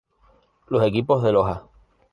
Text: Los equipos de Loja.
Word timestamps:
Los 0.69 0.81
equipos 0.83 1.21
de 1.21 1.31
Loja. 1.31 1.61